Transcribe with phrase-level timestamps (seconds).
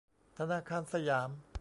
[0.37, 1.29] ธนาคารสยาม